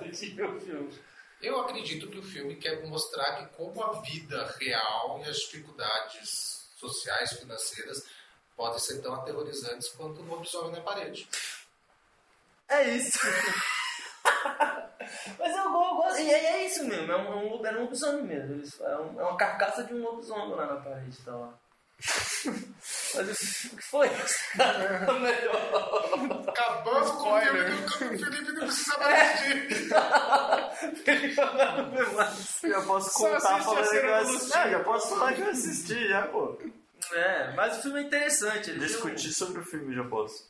[0.00, 0.98] Assisti o filme.
[1.42, 6.70] Eu acredito que o filme quer mostrar que como a vida real e as dificuldades
[6.76, 8.06] sociais, financeiras,
[8.56, 11.28] podem ser tão aterrorizantes quanto o lobisomem na parede.
[12.68, 13.18] É isso.
[15.38, 16.20] Mas eu go- gosto.
[16.20, 17.10] E é, é isso mesmo.
[17.10, 18.54] É um, um, é um lobisomem mesmo.
[18.54, 21.16] Eles- É, um- é uma carcaça de um lobisomem lá na parede.
[21.24, 21.54] Tá lá.
[23.14, 24.08] Mas o que foi?
[25.20, 26.48] Melhor.
[26.48, 27.66] Acabamos com o Spoiler.
[27.66, 29.88] filme que o Felipe não precisa mais assistir.
[32.70, 34.56] Já posso Só contar assiste a falando que eu assisti.
[34.58, 36.58] Não, já posso falar que eu assisti, já, pô.
[37.12, 38.78] É, mas o filme é interessante.
[38.78, 40.48] Discutir sobre o filme, já posso.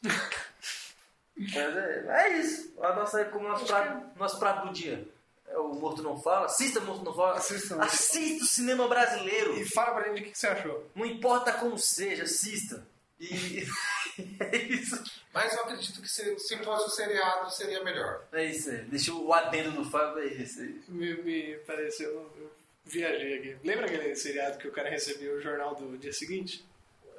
[1.36, 2.74] Um- Mas é, é isso.
[2.80, 5.06] A nossa, como nosso prato, nosso prato do dia.
[5.48, 6.46] É o Morto Não Fala.
[6.46, 7.36] Assista Morto Não Fala.
[7.36, 7.78] Assistam.
[7.82, 9.56] Assista o cinema brasileiro.
[9.58, 10.90] E fala pra gente o que você achou.
[10.94, 12.86] Não importa como seja, assista.
[13.20, 13.66] E
[14.40, 15.02] é isso.
[15.32, 18.24] Mas eu acredito que se, se fosse o seriado, seria melhor.
[18.32, 18.78] É isso aí.
[18.84, 20.80] Deixa o adendo do Fábio, é isso aí.
[20.88, 22.10] Me, me pareceu.
[22.10, 22.50] Eu
[22.86, 23.56] viajei aqui.
[23.62, 26.64] Lembra aquele seriado que o cara recebeu o jornal do dia seguinte?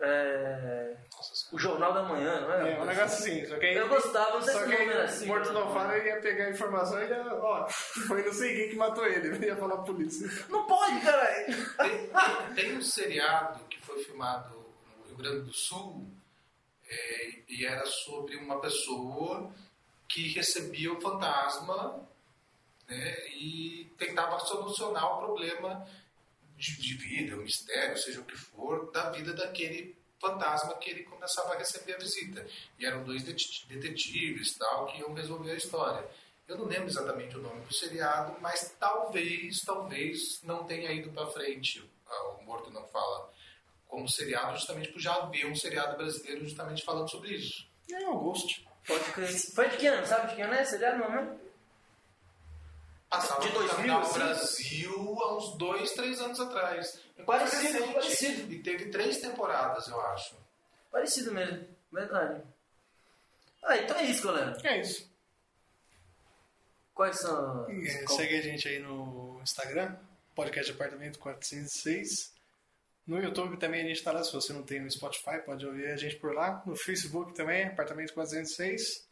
[0.01, 0.97] É...
[1.51, 2.73] O Jornal da Manhã, não é?
[2.73, 3.45] É, um negócio assim.
[3.45, 5.25] Só que aí, Eu gostava, não sei Só se o que nome era assim.
[5.27, 5.59] morto né?
[5.59, 8.75] não fala, ele ia pegar a informação e ia, ó, foi não sei quem que
[8.75, 10.27] matou ele, ele ia falar pra polícia.
[10.49, 11.45] Não pode, caralho!
[11.77, 14.53] Tem, tem- tem um seriado que foi filmado
[14.97, 16.05] no Rio Grande do Sul
[16.89, 19.53] é, e era sobre uma pessoa
[20.09, 22.07] que recebia o fantasma,
[22.89, 25.87] né, e tentava solucionar o problema
[26.63, 31.03] de, de vida, o mistério, seja o que for, da vida daquele fantasma que ele
[31.03, 32.45] começava a receber a visita.
[32.79, 33.35] E eram dois det-
[33.67, 36.07] detetives tal que iam resolver a história.
[36.47, 41.27] Eu não lembro exatamente o nome do seriado, mas talvez, talvez não tenha ido para
[41.27, 41.83] frente.
[42.07, 43.31] ah, O Morto Não Fala
[43.87, 47.65] como seriado, justamente por já haver um seriado brasileiro justamente falando sobre isso.
[47.91, 48.65] É o Ghost.
[48.87, 49.29] Pode crer.
[49.55, 50.05] Foi de que ano?
[50.07, 50.63] Sabe de que ano é?
[50.65, 51.37] Seriado não, né?
[53.13, 54.13] Passava De no 2000, Canal assim?
[54.19, 56.99] Brasil há uns dois, três anos atrás.
[57.25, 57.93] Parecido, Recente.
[57.93, 58.53] parecido.
[58.53, 60.35] E teve três temporadas, eu acho.
[60.91, 61.65] Parecido mesmo.
[61.91, 62.41] Verdade.
[63.63, 64.57] Ah, então é isso, galera.
[64.63, 65.09] É isso.
[66.93, 67.65] Quais são...
[67.69, 69.95] É, qual- segue a gente aí no Instagram,
[70.35, 72.33] podcast Apartamento 406.
[73.07, 74.23] No YouTube também a gente está lá.
[74.23, 76.61] Se você não tem no Spotify, pode ouvir a gente por lá.
[76.65, 79.07] No Facebook também, Apartamento 406.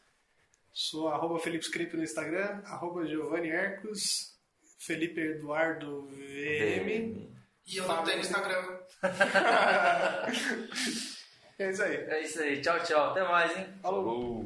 [0.74, 4.38] Sou arroba Felipe Script no Instagram, arroba Giovanni Ercos,
[4.80, 7.30] Felipe Eduardo VM.
[7.67, 8.80] E eu não tenho Instagram.
[11.61, 11.95] É isso aí.
[11.95, 12.59] É isso aí.
[12.59, 13.11] Tchau, tchau.
[13.11, 13.67] Até mais, hein?
[13.84, 14.03] Falou.
[14.03, 14.45] Falou.